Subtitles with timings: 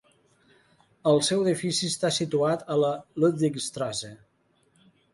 [1.11, 4.15] El seu edifici està situat a la Ludwigstrasse.